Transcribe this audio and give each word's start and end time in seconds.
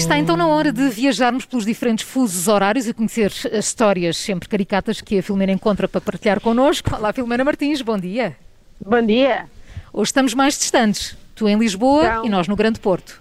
está 0.00 0.18
então 0.18 0.36
na 0.36 0.46
hora 0.46 0.72
de 0.72 0.88
viajarmos 0.88 1.44
pelos 1.44 1.64
diferentes 1.64 2.04
fusos 2.04 2.48
horários 2.48 2.88
e 2.88 2.94
conhecer 2.94 3.26
as 3.52 3.66
histórias 3.66 4.16
sempre 4.16 4.48
caricatas 4.48 5.00
que 5.00 5.18
a 5.18 5.22
Filomena 5.22 5.52
encontra 5.52 5.86
para 5.86 6.00
partilhar 6.00 6.40
connosco. 6.40 6.94
Olá, 6.94 7.12
Filomena 7.12 7.44
Martins, 7.44 7.82
bom 7.82 7.98
dia. 7.98 8.36
Bom 8.84 9.02
dia. 9.02 9.46
Hoje 9.92 10.08
estamos 10.08 10.32
mais 10.34 10.58
distantes. 10.58 11.16
Tu 11.34 11.48
em 11.48 11.58
Lisboa 11.58 12.04
Então. 12.04 12.24
e 12.26 12.28
nós 12.28 12.48
no 12.48 12.56
Grande 12.56 12.80
Porto. 12.80 13.20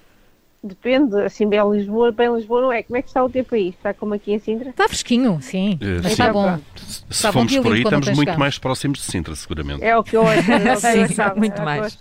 Depende, 0.61 1.15
assim, 1.21 1.47
bem 1.47 1.59
Lisboa, 1.71 2.11
bem 2.11 2.33
Lisboa 2.33 2.61
não 2.61 2.71
é. 2.73 2.83
Como 2.83 2.97
é 2.97 3.01
que 3.01 3.07
está 3.07 3.23
o 3.23 3.29
tempo 3.29 3.55
aí? 3.55 3.69
Está 3.69 3.93
como 3.93 4.13
aqui 4.13 4.33
em 4.33 4.39
Sintra? 4.39 4.69
Está 4.69 4.87
fresquinho, 4.87 5.39
sim. 5.41 5.77
Eh, 5.81 6.01
sim. 6.01 6.07
está 6.09 6.31
bom. 6.33 6.59
Se 6.75 7.03
Está 7.09 7.27
bom 7.29 7.33
formos 7.33 7.51
dia 7.51 7.61
por 7.61 7.73
aí, 7.73 7.81
estamos 7.81 8.07
muito 8.07 8.19
chegamos. 8.19 8.39
mais 8.39 8.57
próximos 8.57 8.99
de 8.99 9.05
Sintra, 9.05 9.35
seguramente. 9.35 9.83
É 9.83 9.95
o 9.97 10.03
que 10.03 10.15
eu 10.17 10.27
acho. 10.27 10.51
É 10.51 10.55
o 10.57 10.61
que 10.61 10.67
eu 10.69 10.75
Sim, 10.77 11.03
achava, 11.03 11.35
muito 11.35 11.55
é 11.57 11.59
eu 11.61 11.65
mais. 11.65 11.97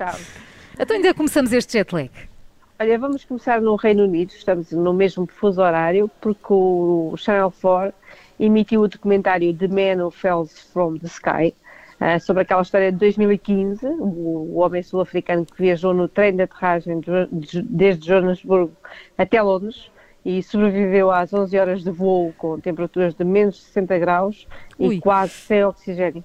Então 0.79 0.97
ainda 0.97 1.15
começamos 1.15 1.53
este 1.53 1.73
jet 1.75 1.93
lag. 1.95 2.11
Olha, 2.81 2.99
vamos 2.99 3.25
começar 3.25 3.61
no 3.61 3.75
Reino 3.75 4.05
Unido, 4.05 4.31
estamos 4.31 4.71
no 4.71 4.93
mesmo 4.95 5.27
fuso 5.27 5.61
horário, 5.61 6.09
porque 6.21 6.53
o 6.53 7.15
Channel 7.17 7.53
4 7.61 7.93
emitiu 8.39 8.83
o 8.83 8.89
documentário 8.89 9.53
The 9.53 9.67
Man 9.67 10.05
Who 10.05 10.11
Fell 10.13 10.47
From 10.73 10.97
the 10.99 11.07
Sky, 11.09 11.55
ah, 11.99 12.21
sobre 12.21 12.43
aquela 12.43 12.63
história 12.63 12.93
de 12.93 12.99
2015, 12.99 13.85
o, 13.85 14.55
o 14.55 14.59
homem 14.59 14.81
sul-africano 14.85 15.45
que 15.45 15.61
viajou 15.61 15.93
no 15.93 16.07
trem 16.07 16.37
de 16.37 16.43
aterragem 16.43 17.01
de- 17.01 17.63
desde 17.63 18.07
Joanesburgo 18.07 18.73
até 19.17 19.43
Londres 19.43 19.91
e 20.25 20.41
sobreviveu 20.41 21.11
às 21.11 21.35
11 21.35 21.59
horas 21.59 21.83
de 21.83 21.91
voo 21.91 22.33
com 22.39 22.61
temperaturas 22.61 23.13
de 23.13 23.25
menos 23.25 23.61
60 23.61 23.99
graus 23.99 24.47
Ui. 24.79 24.97
e 24.97 25.01
quase 25.01 25.33
sem 25.33 25.65
oxigênio. 25.65 26.23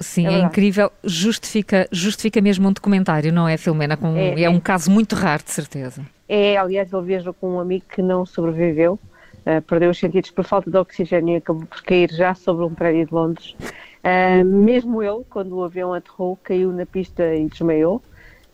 Sim, 0.00 0.26
É 0.26 0.32
é, 0.34 0.38
incrível. 0.40 0.90
Justifica, 1.04 1.86
justifica 1.90 2.40
mesmo 2.40 2.68
um 2.68 2.72
documentário, 2.72 3.32
não 3.32 3.48
é, 3.48 3.56
Filomena? 3.56 3.96
Com- 3.96 4.16
É, 4.16 4.40
é, 4.40 4.42
é. 4.42 4.50
um 4.50 4.60
caso 4.60 4.90
muito 4.90 5.14
raro, 5.14 5.42
de 5.42 5.50
certeza. 5.52 6.02
É, 6.28 6.56
aliás, 6.56 6.92
ele 6.92 7.02
viajou 7.02 7.32
com 7.34 7.56
um 7.56 7.60
amigo 7.60 7.84
que 7.94 8.02
não 8.02 8.24
sobreviveu, 8.26 8.98
ah, 9.46 9.62
perdeu 9.66 9.90
os 9.90 9.98
sentidos 9.98 10.30
por 10.30 10.44
falta 10.44 10.70
de 10.70 10.76
oxigênio 10.76 11.34
e 11.34 11.36
acabou 11.36 11.66
por 11.66 11.82
cair 11.82 12.10
já 12.10 12.34
sobre 12.34 12.64
um 12.64 12.74
prédio 12.74 13.06
de 13.06 13.14
Londres. 13.14 13.54
Ah, 14.02 14.42
mesmo 14.44 15.02
ele, 15.02 15.22
quando 15.30 15.56
o 15.56 15.64
avião 15.64 15.92
aterrou, 15.94 16.38
caiu 16.42 16.72
na 16.72 16.86
pista 16.86 17.34
e 17.34 17.46
desmaiou. 17.46 18.02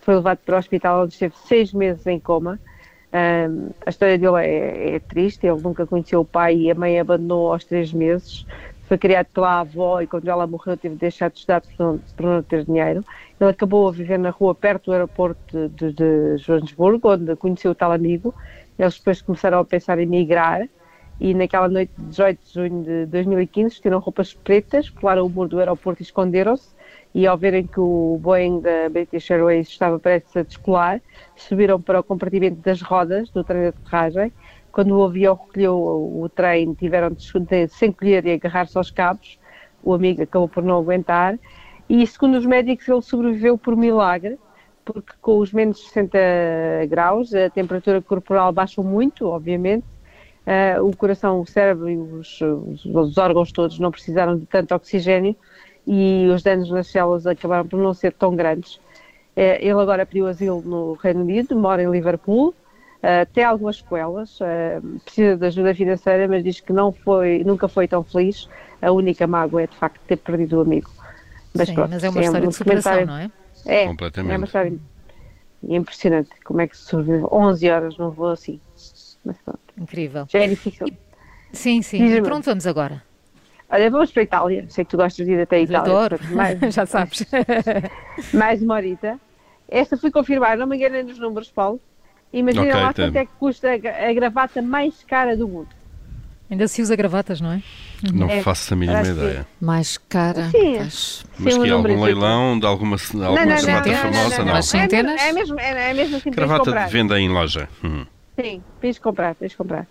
Foi 0.01 0.15
levado 0.17 0.39
para 0.45 0.57
o 0.57 0.59
hospital 0.59 1.05
onde 1.05 1.13
esteve 1.15 1.35
seis 1.47 1.73
meses 1.73 2.07
em 2.07 2.19
coma. 2.19 2.59
Ah, 3.13 3.47
a 3.87 3.91
história 3.91 4.19
dele 4.19 4.37
é, 4.45 4.95
é 4.97 4.99
triste, 4.99 5.47
ele 5.47 5.61
nunca 5.61 5.87
conheceu 5.87 6.21
o 6.21 6.25
pai 6.25 6.57
e 6.57 6.71
a 6.71 6.75
mãe 6.75 6.99
abandonou 6.99 7.53
aos 7.53 7.65
três 7.65 7.93
meses. 7.93 8.45
Foi 8.91 8.99
criado 8.99 9.27
pela 9.27 9.61
avó 9.61 10.01
e 10.01 10.07
quando 10.09 10.27
ela 10.27 10.49
morreu 10.49 10.77
teve 10.77 10.97
de 10.97 11.03
deixar 11.03 11.31
de 11.31 11.39
estudar 11.39 11.61
por 11.61 11.71
não, 11.79 12.01
não 12.19 12.43
ter 12.43 12.65
dinheiro. 12.65 13.05
Ele 13.41 13.51
acabou 13.51 13.87
a 13.87 13.93
viver 13.93 14.19
na 14.19 14.31
rua 14.31 14.53
perto 14.53 14.87
do 14.87 14.93
aeroporto 14.93 15.69
de, 15.69 15.93
de 15.93 16.37
Joanesburgo, 16.39 17.13
onde 17.13 17.37
conheceu 17.37 17.71
o 17.71 17.75
tal 17.77 17.93
amigo. 17.93 18.35
Eles 18.77 18.99
depois 18.99 19.23
começaram 19.23 19.61
a 19.61 19.65
pensar 19.65 20.01
em 20.01 20.07
migrar 20.07 20.69
e 21.21 21.33
naquela 21.35 21.69
noite 21.69 21.93
de 21.97 22.05
18 22.07 22.41
de 22.45 22.53
junho 22.53 22.83
de 22.83 23.07
2015 23.07 23.69
vestiram 23.69 24.01
roupas 24.01 24.35
pretas, 24.35 24.91
pularam 24.91 25.25
o 25.25 25.31
muro 25.31 25.51
do 25.51 25.61
aeroporto 25.61 26.03
e 26.03 26.05
esconderam-se 26.05 26.71
e 27.15 27.29
ao 27.29 27.39
verem 27.39 27.69
que 27.69 27.79
o 27.79 28.19
Boeing 28.21 28.61
da 28.61 28.89
British 28.89 29.31
Airways 29.31 29.69
estava 29.69 30.01
prestes 30.01 30.37
a 30.37 30.43
descolar, 30.43 31.01
subiram 31.37 31.81
para 31.81 32.01
o 32.01 32.03
compartimento 32.03 32.57
das 32.57 32.83
rodas 32.83 33.31
do 33.31 33.45
trem 33.45 33.63
de 33.63 33.69
aterragem. 33.69 34.33
Quando 34.73 34.97
o 34.97 35.05
avião 35.05 35.35
recolheu 35.35 35.77
o, 35.77 36.29
trem, 36.29 36.75
tiveram 36.75 37.11
de 37.11 37.23
se- 37.69 37.87
encolher 37.87 38.25
e 38.27 38.33
agarrar-se 38.33 38.77
aos 38.79 38.91
cabos. 38.91 39.39
O 39.83 39.95
amigo 39.95 40.23
acabou 40.23 40.49
por 40.49 40.63
não 40.63 40.79
aguentar. 40.79 41.39
E 41.89 42.07
segundo 42.07 42.37
os 42.39 42.47
médicos, 42.47 42.89
ele 42.89 43.03
sobreviveu 43.03 43.59
por 43.59 43.77
milagre, 43.77 44.39
porque 44.85 45.13
com 45.21 45.39
os 45.39 45.53
menos 45.53 45.83
60 45.85 46.19
graus, 46.89 47.35
a 47.35 47.51
temperatura 47.51 48.01
corporal 48.03 48.53
baixou 48.53 48.85
muito, 48.85 49.27
obviamente. 49.27 49.87
Ah, 50.47 50.83
o 50.83 50.97
coração, 50.97 51.41
o 51.41 51.47
cérebro 51.47 51.89
e 51.89 51.97
os, 51.99 52.41
os- 52.41 52.85
os 52.85 53.19
órgãos 53.19 53.53
todos 53.53 53.79
não 53.79 53.91
precisaram 53.91 54.39
de 54.39 54.47
tanto 54.47 54.75
oxigênio 54.75 55.37
e 55.87 56.27
os 56.35 56.43
danos 56.43 56.71
nas 56.71 56.89
células 56.89 57.27
acabaram 57.27 57.67
por 57.67 57.79
não 57.79 57.95
ser 57.95 58.13
tão 58.15 58.35
grandes. 58.35 58.81
Eh, 59.37 59.59
ele 59.63 59.81
agora 59.81 60.07
pediu 60.07 60.27
asilo 60.27 60.63
no 60.63 60.95
Reino 60.95 61.21
Unido, 61.23 61.57
mora 61.57 61.83
em 61.83 61.91
Liverpool, 61.91 62.55
ah, 63.03 63.27
tem 63.33 63.45
algumas 63.45 63.77
sequelas, 63.77 64.39
ah, 64.43 64.81
precisa 65.05 65.37
de 65.37 65.47
ajuda 65.47 65.75
financeira, 65.75 66.29
mas 66.29 66.45
diz 66.45 66.61
que 66.61 66.73
não 66.73 66.93
foi, 66.93 67.43
nunca 67.45 67.69
foi 67.69 67.89
tão 67.89 68.03
feliz. 68.05 68.49
A 68.83 68.91
única 68.91 69.27
mágoa 69.27 69.63
é 69.63 69.67
de 69.67 69.77
facto 69.77 70.01
ter 70.07 70.17
perdido 70.17 70.59
o 70.59 70.61
amigo. 70.63 70.91
Sim, 71.55 71.75
pronto, 71.75 71.91
mas 71.91 72.05
é 72.05 72.09
uma 72.09 72.21
um 72.21 72.23
história 72.23 72.47
de 72.49 72.55
superação, 72.55 73.07
não 73.07 73.17
é? 73.17 73.31
É, 73.67 73.87
Completamente. 73.87 74.33
é 74.33 74.37
uma 74.37 74.47
história 74.47 74.79
impressionante. 75.63 76.31
Como 76.45 76.61
é 76.61 76.67
que 76.67 76.77
se 76.77 76.85
sobrevive 76.85 77.27
11 77.31 77.71
horas 77.71 77.99
num 77.99 78.11
voo 78.11 78.29
assim? 78.31 78.61
Mas 79.25 79.37
pronto, 79.39 79.61
Incrível. 79.77 80.27
já 80.29 80.39
é 80.39 80.49
difícil. 80.49 80.87
Sim, 81.53 81.83
sim. 81.83 81.99
Diz-me. 81.99 82.19
E 82.19 82.23
pronto, 82.23 82.45
vamos 82.45 82.67
agora. 82.67 83.03
Olha, 83.69 83.91
vamos 83.91 84.11
para 84.11 84.23
a 84.23 84.25
Itália. 84.25 84.67
Sei 84.69 84.85
que 84.85 84.91
tu 84.91 84.97
gostas 84.97 85.27
de 85.27 85.33
ir 85.33 85.41
até 85.41 85.57
a 85.57 85.61
Itália. 85.61 85.93
Adoro. 85.93 86.19
Mais, 86.33 86.59
Já 86.75 86.87
sabes. 86.87 87.27
mais 88.33 88.63
uma 88.63 88.75
horita. 88.75 89.19
Esta 89.69 89.97
fui 89.97 90.11
confirmar, 90.11 90.57
não 90.57 90.67
me 90.67 90.77
enganei 90.77 91.03
nos 91.03 91.19
números, 91.19 91.51
Paulo. 91.51 91.81
Imagina 92.33 92.63
Ok, 92.63 92.75
lá 92.75 92.95
quanto 92.95 93.17
é 93.17 93.25
que 93.27 93.33
custa 93.41 93.73
a 93.73 93.77
gra- 93.79 94.09
a 94.09 94.13
gravata 94.13 94.63
mais 94.63 94.95
cara 95.07 95.37
do 95.37 95.49
mundo. 95.49 95.69
Ainda 96.51 96.67
se 96.69 96.83
usa 96.83 96.97
gravatas, 96.97 97.41
não 97.41 97.53
é? 97.53 97.63
Não 98.13 98.29
É, 98.29 98.43
faço 98.43 98.75
a 98.75 98.77
mínima 98.77 98.99
parece 98.99 99.15
que- 99.15 99.21
ideia. 99.25 99.47
Mais 99.61 99.99
cara. 99.99 100.49
Sim. 100.51 100.79
Mas 100.79 101.55
Sim, 101.55 101.63
que 101.63 101.71
há 101.71 101.75
algum 101.75 102.03
leilão 102.03 102.59
de 102.59 102.67
alguma, 102.67 102.97
de 102.97 103.05
alguma 103.25 103.29
não, 103.45 103.55
não, 103.57 103.63
gravata 103.63 103.89
não, 103.91 103.97
famosa? 103.99 104.39
não, 104.39 104.45
Não. 104.47 104.53
Mas 104.55 104.67
sim. 104.67 104.79
É 104.79 104.81
Centenas? 104.83 105.21
É 105.23 105.33
mesmo, 105.33 105.61
é, 105.61 105.91
é 105.91 105.95
mesmo 105.95 106.17
assim, 106.17 106.31
Gravata 106.31 106.65
comprar. 106.65 106.87
de 106.87 106.93
venda 106.93 107.21
em 107.21 107.29
loja. 107.29 107.69
Hum. 107.85 108.05
Sim, 108.41 108.63
tens 108.81 108.95
de 108.97 109.01
comprar, 109.01 109.35
tens 109.37 109.51
de 109.53 109.57
comprar. 109.57 109.87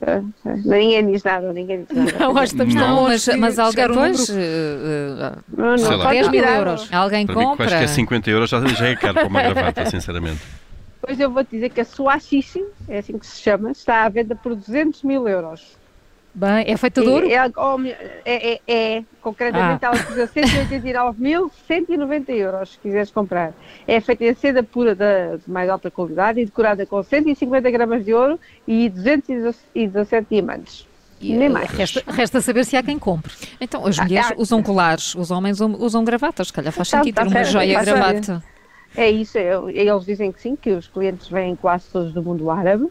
Ah, 0.00 0.22
ah, 0.46 0.54
Ninguém 0.64 1.10
diz 1.10 1.24
nada, 1.24 1.52
ninguém 1.52 1.84
diz 1.84 1.96
nada. 1.96 2.18
Não, 2.20 2.30
acho 2.38 2.54
que 2.54 2.62
estamos 2.62 2.74
Não, 2.74 2.88
Não, 2.96 3.02
mas, 3.08 3.26
mas 3.36 3.58
alguém, 3.58 3.90
um 3.90 3.94
pois, 3.94 4.30
eh, 4.30 4.34
eh, 4.36 5.32
Não, 5.56 5.66
não, 5.70 5.78
Sei 5.78 5.96
lá. 5.96 6.04
pode 6.04 6.14
10 6.18 6.28
mil 6.28 6.44
euros. 6.44 6.88
alguém 6.92 7.26
Para 7.26 7.34
mim, 7.34 7.40
que 7.40 7.46
acho 7.48 7.56
compra. 7.58 7.78
que 7.78 7.84
é 7.84 7.86
50 7.88 8.30
euros 8.30 8.48
já, 8.50 8.64
já 8.66 8.86
é 8.88 8.96
caro 8.96 9.14
para 9.14 9.26
uma 9.26 9.42
gravata, 9.42 9.86
sinceramente. 9.90 10.40
Pois 11.00 11.18
eu 11.20 11.30
vou-te 11.30 11.50
dizer 11.50 11.70
que 11.70 11.80
a 11.80 11.84
Suachichi, 11.84 12.64
é 12.88 12.98
assim 12.98 13.16
que 13.18 13.26
se 13.26 13.40
chama, 13.40 13.70
está 13.70 14.04
à 14.04 14.08
venda 14.08 14.34
por 14.34 14.54
200 14.54 15.02
mil 15.04 15.28
euros. 15.28 15.76
Bem, 16.34 16.64
é 16.66 16.76
feita 16.76 17.00
de 17.00 17.08
ouro? 17.08 17.26
E 17.26 17.32
ela- 17.32 17.52
oh, 17.56 17.78
é, 18.24 18.24
é, 18.24 18.60
é, 18.68 19.02
concretamente 19.20 19.84
Ah. 19.84 19.88
ela 19.88 20.04
custa 20.04 20.26
189.190 20.26 22.30
euros, 22.32 22.72
se 22.72 22.78
quiseres 22.78 23.10
comprar. 23.10 23.52
É 23.86 24.00
feita 24.00 24.24
em 24.24 24.34
seda 24.34 24.62
pura 24.62 24.94
da 24.94 25.36
de 25.36 25.50
mais 25.50 25.68
alta 25.68 25.90
qualidade 25.90 26.40
e 26.40 26.44
decorada 26.44 26.86
com 26.86 27.02
150 27.02 27.70
gramas 27.70 28.04
de 28.04 28.14
ouro 28.14 28.38
e 28.66 28.88
217 28.88 30.26
diamantes. 30.30 30.86
Nem 31.20 31.48
mais. 31.48 31.68
Resta, 31.70 32.02
resta 32.06 32.40
saber 32.40 32.64
se 32.64 32.76
há 32.76 32.82
quem 32.82 32.96
compre. 32.98 33.32
Então, 33.60 33.84
as 33.84 33.98
Ah, 33.98 34.04
mulheres 34.04 34.30
ah, 34.30 34.34
usam 34.36 34.62
colares, 34.62 35.16
os 35.16 35.32
homens 35.32 35.56
usam, 35.60 35.74
usam 35.80 36.04
gravatas. 36.04 36.46
Se 36.48 36.52
calhar 36.52 36.72
faz 36.72 36.88
Tá, 36.88 36.98
sentido 36.98 37.14
tá 37.16 37.22
ter 37.22 37.28
uma 37.28 37.34
certo, 37.34 37.50
joia 37.50 37.80
gravata. 37.82 38.44
É 39.00 39.08
isso, 39.10 39.38
é- 39.38 39.52
eles 39.72 40.04
dizem 40.04 40.32
que 40.32 40.40
sim, 40.40 40.56
que 40.56 40.70
os 40.72 40.88
clientes 40.88 41.28
vêm 41.28 41.54
quase 41.56 41.90
todos 41.90 42.12
do 42.12 42.22
mundo 42.24 42.50
árabe. 42.50 42.84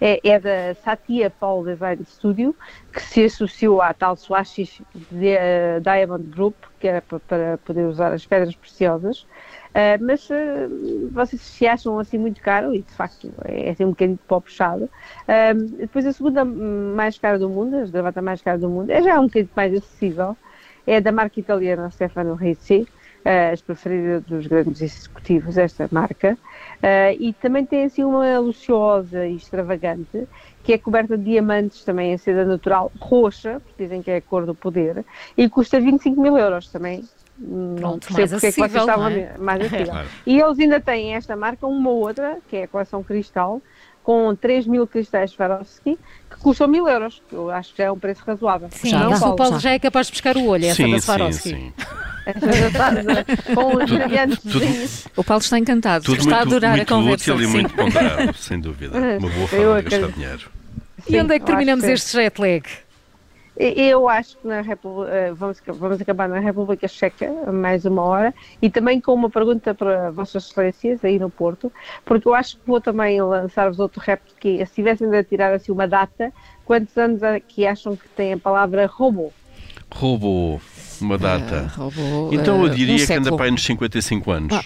É, 0.00 0.20
é 0.30 0.38
da 0.38 0.74
Satya 0.76 1.28
Paul 1.28 1.64
Design 1.64 2.04
Studio, 2.04 2.56
que 2.92 3.00
se 3.02 3.24
associou 3.24 3.82
à 3.82 3.92
tal 3.92 4.16
Swashish 4.16 4.84
eh, 5.20 5.80
Diamond 5.80 6.28
Group, 6.30 6.56
que 6.78 6.86
era 6.86 7.02
pa- 7.02 7.18
para 7.20 7.58
poder 7.58 7.86
usar 7.88 8.12
as 8.12 8.24
pedras 8.24 8.54
preciosas. 8.56 9.26
Ah, 9.74 9.98
mas 10.00 10.28
ah, 10.30 10.68
vocês 11.12 11.42
se 11.42 11.66
acham 11.66 11.98
assim 11.98 12.16
muito 12.18 12.40
caro, 12.40 12.72
e 12.74 12.84
de 12.84 12.92
facto 12.92 13.34
é 13.44 13.70
assim 13.70 13.84
um 13.86 13.90
bocadinho 13.90 14.18
pó 14.26 14.40
puxado. 14.40 14.88
Ah, 15.26 15.52
depois 15.54 16.06
a 16.06 16.12
segunda 16.12 16.44
mais 16.44 17.18
cara 17.18 17.36
do 17.38 17.50
mundo, 17.50 17.74
a 17.76 17.84
gravata 17.86 18.22
mais 18.22 18.40
cara 18.42 18.58
do 18.58 18.70
mundo, 18.70 18.90
é 18.90 19.02
já 19.02 19.18
um 19.20 19.24
bocadinho 19.24 19.50
mais 19.56 19.72
acessível, 19.74 20.38
é 20.86 21.00
da 21.00 21.12
marca 21.12 21.38
italiana 21.40 21.90
Stefano 21.90 22.34
Ricci, 22.34 22.88
as 23.24 23.60
preferidas 23.60 24.22
dos 24.24 24.46
grandes 24.46 24.80
executivos, 24.82 25.58
esta 25.58 25.88
marca, 25.90 26.36
Eh, 26.80 27.16
e 27.18 27.32
também 27.32 27.66
tem 27.66 27.84
assim 27.86 28.04
uma 28.04 28.38
luxuosa 28.38 29.26
e 29.26 29.34
extravagante, 29.34 30.28
que 30.62 30.72
é 30.72 30.78
coberta 30.78 31.18
de 31.18 31.24
diamantes 31.24 31.82
também 31.82 32.12
em 32.12 32.16
seda 32.18 32.44
natural 32.44 32.92
roxa, 33.00 33.60
porque 33.64 33.82
dizem 33.82 34.00
que 34.00 34.10
é 34.12 34.16
a 34.18 34.22
cor 34.22 34.46
do 34.46 34.54
poder, 34.54 35.04
e 35.36 35.48
custa 35.48 35.80
25 35.80 36.20
mil 36.20 36.38
euros 36.38 36.68
também. 36.68 37.02
Não 37.36 37.74
Pronto, 37.76 38.12
mais 38.12 38.30
porque 38.30 38.46
é 38.46 38.52
que 38.52 38.56
vocês 38.56 38.60
acessível, 38.60 38.80
estavam 38.80 39.10
não 39.10 39.16
é? 39.16 39.38
mais 39.38 39.60
acessível. 39.66 39.86
Claro. 39.92 40.08
E 40.24 40.40
eles 40.40 40.58
ainda 40.60 40.80
têm 40.80 41.14
esta 41.14 41.34
marca, 41.34 41.66
uma 41.66 41.90
outra, 41.90 42.38
que 42.48 42.56
é 42.58 42.62
a 42.62 42.68
coleção 42.68 43.02
Cristal, 43.02 43.60
com 44.04 44.34
3 44.36 44.66
mil 44.66 44.86
cristais 44.86 45.32
Swarovski, 45.32 45.98
que 46.30 46.36
custam 46.38 46.68
mil 46.68 46.88
euros, 46.88 47.20
que 47.28 47.34
eu 47.34 47.50
acho 47.50 47.72
que 47.72 47.78
já 47.78 47.84
é 47.88 47.90
um 47.90 47.98
preço 47.98 48.22
razoável. 48.24 48.68
Sim, 48.70 48.90
Já, 48.90 49.00
não, 49.00 49.16
já, 49.16 49.26
o 49.28 49.36
Paulo 49.36 49.54
já. 49.54 49.58
já 49.58 49.70
é 49.72 49.78
capaz 49.80 50.06
de 50.06 50.12
pescar 50.12 50.36
o 50.36 50.46
olho, 50.46 50.64
essa 50.64 50.76
sim, 50.76 50.90
da 50.92 50.98
sim, 50.98 51.04
Swarovski. 51.06 51.48
sim. 51.50 51.72
com 53.54 53.76
os 53.76 53.90
brilhantes 53.90 54.38
tudo- 54.42 55.10
O 55.20 55.24
Paulo 55.24 55.40
está 55.42 55.58
encantado. 55.58 56.04
Tudo 56.04 56.18
está 56.20 56.36
a 56.36 56.38
muito, 56.40 56.50
adorar 56.56 56.76
muito 56.76 56.94
a 56.94 56.96
conversa. 56.96 57.32
útil 57.34 57.40
e 57.42 57.46
sim. 57.46 57.52
muito 57.52 57.74
ponderado, 57.74 58.34
sem 58.38 58.60
dúvida. 58.60 58.98
Uma 59.18 59.28
boa 59.30 59.48
forma 59.48 59.82
de 59.82 59.90
gastar 59.90 60.12
dinheiro. 60.12 60.50
E 61.08 61.20
onde 61.20 61.34
é 61.34 61.38
que 61.38 61.44
Sim, 61.46 61.46
terminamos 61.46 61.84
acho 61.84 61.92
este 61.94 62.12
jet 62.12 62.38
lag? 62.40 62.62
Eu 63.60 64.08
acho 64.08 64.36
que 64.38 64.46
na 64.46 64.60
Repu- 64.60 65.04
eh, 65.06 65.32
vamos, 65.32 65.60
vamos 65.66 66.00
acabar 66.00 66.28
na 66.28 66.38
República 66.38 66.86
Checa, 66.86 67.28
mais 67.52 67.84
uma 67.84 68.02
hora, 68.02 68.34
e 68.62 68.70
também 68.70 69.00
com 69.00 69.12
uma 69.12 69.28
pergunta 69.28 69.74
para 69.74 70.12
Vossas 70.12 70.48
Excelências 70.48 71.04
aí 71.04 71.18
no 71.18 71.28
Porto, 71.28 71.72
porque 72.04 72.28
eu 72.28 72.34
acho 72.34 72.54
que 72.56 72.62
vou 72.64 72.80
também 72.80 73.20
lançar-vos 73.20 73.80
outro 73.80 74.00
repto 74.00 74.32
que 74.38 74.60
é, 74.60 74.64
se 74.64 74.74
tivessem 74.74 75.10
de 75.10 75.24
tirar 75.24 75.52
assim 75.52 75.72
uma 75.72 75.88
data, 75.88 76.32
quantos 76.64 76.96
anos 76.96 77.20
é 77.20 77.40
que 77.40 77.66
acham 77.66 77.96
que 77.96 78.08
tem 78.10 78.32
a 78.34 78.38
palavra 78.38 78.86
robô? 78.86 79.32
Robô, 79.90 80.60
uma 81.00 81.14
Ah, 81.14 81.18
data. 81.18 81.72
roubou, 81.76 82.32
Então 82.32 82.64
eu 82.64 82.70
ah, 82.72 82.74
diria 82.74 82.94
um 83.02 83.06
que 83.06 83.12
anda 83.12 83.34
para 83.36 83.44
aí 83.46 83.50
nos 83.50 83.64
55 83.64 84.30
anos. 84.30 84.54
Ah. 84.54 84.64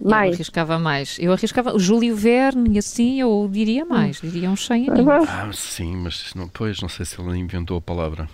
Eu 0.00 0.10
Mais? 0.10 0.34
arriscava 0.34 0.78
mais. 0.78 1.16
Eu 1.20 1.32
arriscava 1.32 1.74
o 1.74 1.78
Júlio 1.78 2.14
Verne 2.16 2.74
e 2.76 2.78
assim, 2.78 3.20
eu 3.20 3.48
diria 3.50 3.84
mais. 3.84 4.20
Diria 4.20 4.50
uns 4.50 4.64
100 4.66 4.90
aninhos. 4.90 5.28
Ah, 5.28 5.50
sim, 5.52 5.96
mas 5.96 6.32
não, 6.34 6.48
pois 6.48 6.80
não 6.80 6.88
sei 6.88 7.04
se 7.04 7.20
ele 7.20 7.36
inventou 7.38 7.76
a 7.76 7.80
palavra. 7.80 8.28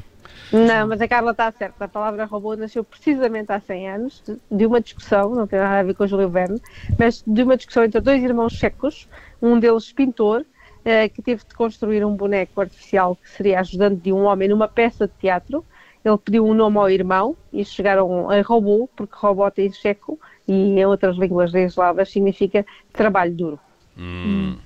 Não, 0.52 0.86
mas 0.86 1.00
a 1.00 1.08
Carla 1.08 1.32
está 1.32 1.50
certa. 1.50 1.86
A 1.86 1.88
palavra 1.88 2.24
robô 2.26 2.54
nasceu 2.54 2.84
precisamente 2.84 3.50
há 3.50 3.58
100 3.60 3.88
anos 3.90 4.22
de- 4.26 4.36
de 4.56 4.66
uma 4.66 4.80
discussão, 4.80 5.34
não 5.34 5.46
tem 5.46 5.58
nada 5.58 5.80
a 5.80 5.82
ver 5.82 5.94
com 5.94 6.04
o 6.04 6.06
Júlio 6.06 6.28
Verne, 6.28 6.60
mas 6.98 7.24
de 7.26 7.42
uma 7.42 7.56
discussão 7.56 7.82
entre 7.82 8.00
dois 8.00 8.22
irmãos 8.22 8.52
checos, 8.52 9.08
um 9.42 9.58
deles 9.58 9.90
pintor, 9.92 10.44
eh, 10.84 11.08
que 11.08 11.22
teve 11.22 11.42
de 11.48 11.54
construir 11.54 12.04
um 12.04 12.14
boneco 12.14 12.60
artificial 12.60 13.16
que 13.16 13.28
seria 13.30 13.58
ajudante 13.60 14.02
de 14.02 14.12
um 14.12 14.24
homem 14.24 14.48
numa 14.48 14.68
peça 14.68 15.08
de 15.08 15.14
teatro. 15.18 15.64
Ele 16.04 16.18
pediu 16.18 16.46
um 16.46 16.54
nome 16.54 16.76
ao 16.76 16.90
irmão 16.90 17.36
e 17.52 17.64
chegaram 17.64 18.28
a 18.30 18.40
robô, 18.42 18.88
porque 18.94 19.14
robot 19.16 19.60
em 19.60 19.72
checo 19.72 20.18
e 20.46 20.52
em 20.52 20.84
outras 20.84 21.16
línguas 21.16 21.54
eslavas 21.54 22.10
significa 22.10 22.64
trabalho 22.92 23.32
duro. 23.34 23.60
Hum, 23.96 24.56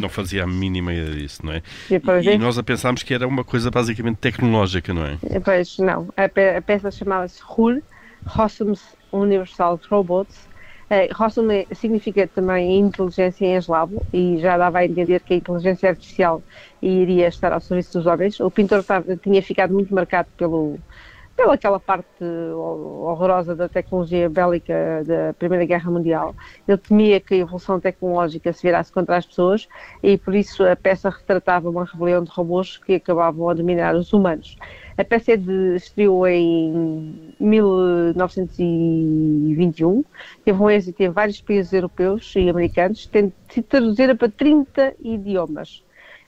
Não 0.00 0.08
fazia 0.08 0.44
a 0.44 0.46
mínima 0.46 0.94
ideia 0.94 1.14
disso, 1.16 1.44
não 1.44 1.52
é? 1.52 1.62
E 1.90 2.00
E 2.34 2.38
nós 2.38 2.56
a 2.56 2.62
pensámos 2.62 3.02
que 3.02 3.12
era 3.12 3.26
uma 3.26 3.44
coisa 3.44 3.70
basicamente 3.70 4.16
tecnológica, 4.18 4.94
não 4.94 5.04
é? 5.04 5.18
Pois 5.44 5.76
não, 5.78 6.08
a, 6.16 6.28
pe- 6.28 6.56
a 6.56 6.62
peça 6.62 6.90
chamava-se 6.90 7.40
RUR, 7.42 7.82
Rossum's 8.26 8.82
Universal 9.12 9.80
Robots. 9.90 10.48
Eh, 10.92 11.08
Rossum 11.14 11.46
significa 11.72 12.26
também 12.28 12.78
inteligência 12.80 13.44
em 13.46 13.54
eslavo 13.56 14.04
e 14.12 14.38
já 14.38 14.58
dava 14.58 14.78
a 14.80 14.84
entender 14.86 15.20
que 15.22 15.34
a 15.34 15.36
inteligência 15.36 15.88
artificial 15.90 16.42
iria 16.82 17.28
estar 17.28 17.52
ao 17.52 17.60
serviço 17.60 17.92
dos 17.98 18.06
homens. 18.06 18.40
O 18.40 18.50
pintor 18.50 18.84
tinha 19.22 19.40
ficado 19.42 19.72
muito 19.72 19.94
marcado 19.94 20.28
pelo, 20.36 20.82
pela 21.36 21.54
aquela 21.54 21.80
parte 21.80 22.06
ho- 22.24 23.04
horrorosa 23.08 23.54
da 23.56 23.68
tecnologia 23.68 24.28
bélica 24.28 25.04
da 25.06 25.34
Primeira 25.34 25.64
Guerra 25.64 25.90
Mundial. 25.90 26.34
Ele 26.66 26.78
temia 26.78 27.20
que 27.20 27.34
a 27.34 27.38
evolução 27.38 27.80
tecnológica 27.80 28.52
se 28.52 28.62
virasse 28.62 28.92
contra 28.92 29.16
as 29.16 29.26
pessoas 29.26 29.68
e 30.02 30.18
por 30.18 30.34
isso 30.34 30.64
a 30.64 30.76
peça 30.76 31.08
retratava 31.10 31.70
uma 31.70 31.84
rebelião 31.84 32.24
de 32.24 32.30
robôs 32.30 32.78
que 32.78 32.94
acabavam 32.94 33.48
a 33.48 33.54
dominar 33.54 33.94
os 33.94 34.12
humanos. 34.12 34.56
A 34.96 35.04
peça 35.04 35.32
é 35.32 35.36
de, 35.36 35.76
estreou 35.76 36.26
em 36.26 37.29
1921, 37.40 40.04
teve 40.44 40.62
um 40.62 40.70
êxito 40.70 41.02
em 41.02 41.10
vários 41.10 41.40
países 41.42 41.72
europeus 41.72 42.32
e 42.36 42.48
americanos, 42.48 43.06
tendo 43.08 43.34
sido 43.50 43.66
traduzida 43.66 44.16
para 44.16 44.30
30 44.30 44.94
idiomas. 45.00 45.82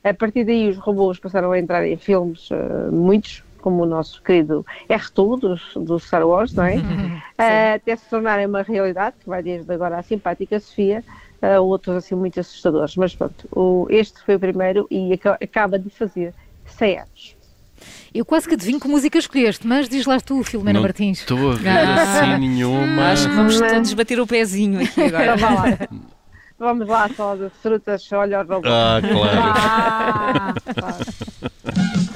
A 0.05 0.13
partir 0.15 0.45
daí 0.45 0.69
os 0.69 0.79
robôs 0.79 1.19
passaram 1.21 1.53
a 1.53 1.59
entrar 1.59 1.87
em 1.87 1.97
filmes, 1.97 2.49
eh, 2.51 2.91
muitos, 2.91 3.45
como 3.59 3.83
o 3.85 3.87
nosso 3.87 4.21
querido 4.23 4.65
R2 4.89 5.39
dos- 5.41 5.73
do, 5.77 5.99
Star 5.99 6.27
Wars, 6.27 6.55
não 6.57 6.65
é? 6.65 6.83
Eh, 7.39 7.75
até 7.75 7.97
se 7.97 8.09
tornarem 8.09 8.47
uma 8.47 8.63
realidade, 8.63 9.17
que 9.19 9.29
vai 9.29 9.43
desde 9.43 9.73
agora 9.73 9.99
a 9.99 10.03
simpática 10.03 10.61
Sofia, 10.61 11.05
a 11.41 11.61
outros 11.61 11.97
assim 11.97 12.15
muito 12.15 12.39
assustadores. 12.41 12.95
Mas 12.97 13.17
pronto, 13.17 13.49
o- 13.51 13.87
este 13.91 14.21
foi 14.25 14.37
o 14.37 14.41
primeiro 14.41 14.87
e 14.91 15.13
aca- 15.15 15.39
acaba 15.43 15.79
de 15.79 15.91
fazer 15.91 16.35
100 16.65 16.99
anos. 16.99 17.37
Eu 18.15 18.25
quase 18.25 18.47
que 18.49 18.55
adivinho 18.55 18.79
que 18.81 18.89
música 18.89 19.19
escolheste, 19.19 19.67
mas 19.67 19.89
diz 19.89 20.05
lá 20.07 20.21
tu, 20.21 20.43
Filomena 20.45 20.79
não 20.79 20.83
Martins. 20.83 21.21
estou 21.21 21.53
a 21.53 21.55
ver 21.55 21.69
Ah. 21.69 22.03
assim 22.03 22.39
nenhuma. 22.41 23.11
acho 23.13 23.29
que 23.29 23.35
vamos 23.35 23.59
todos 23.61 23.95
bater 23.95 24.21
o 24.21 24.27
pezinho 24.27 24.83
aqui 24.83 25.03
agora. 25.15 25.89
Vamos 26.59 26.87
lá, 26.87 27.09
salada 27.17 27.47
de 27.49 27.55
frutas, 27.61 28.09
olha 28.13 28.41
o 28.41 28.47
robô. 28.47 28.69
Ah, 28.69 29.01
claro. 29.01 30.55
Ah. 30.77 30.99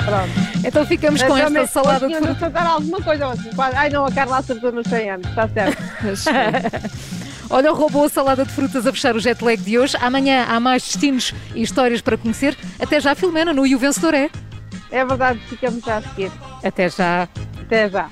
Pronto. 0.05 0.67
Então 0.67 0.87
ficamos 0.87 1.23
com 1.23 1.37
esta 1.37 1.51
mas 1.51 1.71
salada 1.71 2.07
de 2.09 2.21
de 2.21 2.29
acertar 2.29 2.67
alguma 2.67 3.01
coisa. 3.03 3.27
assim, 3.29 3.51
quase- 3.55 3.77
Ai 3.77 3.91
não, 3.91 4.05
a 4.07 4.13
Carla 4.13 4.39
acertou 4.39 4.71
nos 4.73 4.87
100 4.87 5.11
anos, 5.11 5.27
está 5.29 5.49
certo. 5.49 5.83
Olha 7.51 7.73
o 7.73 7.77
robô 7.77 8.05
a 8.05 8.09
salada 8.09 8.45
de 8.45 8.53
frutas 8.53 8.87
a 8.87 8.93
fechar 8.93 9.15
o 9.15 9.21
jet 9.21 9.43
lag 9.43 9.57
de 9.57 9.79
hoje. 9.79 9.97
Amanhã 10.01 10.45
há 10.49 10.59
mais 10.59 10.83
destinos 10.83 11.33
e 11.55 11.63
histórias 11.63 12.01
para 12.01 12.17
conhecer. 12.17 12.57
Até 12.81 13.01
já, 13.01 13.15
Filomena, 13.15 13.53
no 13.53 13.65
E 13.67 13.75
o 13.75 13.79
Vencedor 13.79 14.15
é. 14.15 14.31
É 14.91 15.05
verdade, 15.05 15.39
ficamos 15.41 15.85
já 15.85 15.99
a 15.99 16.03
seguir. 16.03 16.33
Até 16.63 16.89
já. 16.89 17.29
Até 17.63 17.89
já. 17.89 18.09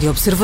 Rádio 0.00 0.12
Observador. 0.12 0.40